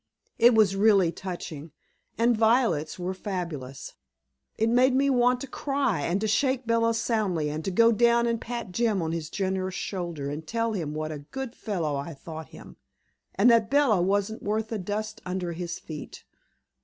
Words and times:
It 0.39 0.55
was 0.55 0.75
really 0.75 1.11
touching, 1.11 1.73
and 2.17 2.35
violets 2.35 2.97
were 2.97 3.13
fabulous. 3.13 3.93
It 4.57 4.67
made 4.67 4.95
me 4.95 5.11
want 5.11 5.41
to 5.41 5.47
cry, 5.47 5.99
and 6.01 6.19
to 6.21 6.27
shake 6.27 6.65
Bella 6.65 6.95
soundly, 6.95 7.51
and 7.51 7.63
to 7.65 7.69
go 7.69 7.91
down 7.91 8.25
and 8.25 8.41
pat 8.41 8.71
Jim 8.71 9.03
on 9.03 9.11
his 9.11 9.29
generous 9.29 9.75
shoulder, 9.75 10.31
and 10.31 10.47
tell 10.47 10.73
him 10.73 10.95
what 10.95 11.11
a 11.11 11.19
good 11.19 11.53
fellow 11.55 11.97
I 11.97 12.15
thought 12.15 12.47
him, 12.49 12.77
and 13.35 13.47
that 13.51 13.69
Bella 13.69 14.01
wasn't 14.01 14.41
worth 14.41 14.69
the 14.69 14.79
dust 14.79 15.21
under 15.23 15.51
his 15.53 15.77
feet. 15.77 16.23